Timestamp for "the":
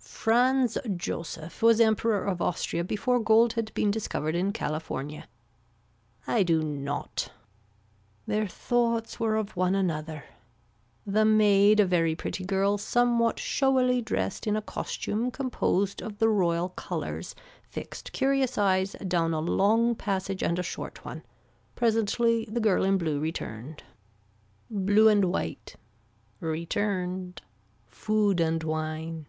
11.06-11.24, 16.18-16.28, 22.50-22.58